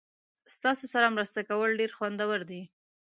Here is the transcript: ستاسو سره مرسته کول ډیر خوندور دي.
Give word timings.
ستاسو 0.55 0.85
سره 0.93 1.13
مرسته 1.15 1.39
کول 1.49 1.69
ډیر 1.79 1.91
خوندور 1.97 2.39
دي. 2.49 2.61